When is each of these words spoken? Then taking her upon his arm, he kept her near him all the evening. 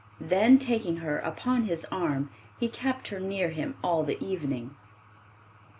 Then 0.19 0.57
taking 0.57 0.97
her 1.05 1.19
upon 1.19 1.65
his 1.65 1.85
arm, 1.91 2.31
he 2.59 2.69
kept 2.69 3.09
her 3.09 3.19
near 3.19 3.49
him 3.51 3.75
all 3.83 4.01
the 4.01 4.19
evening. 4.19 4.75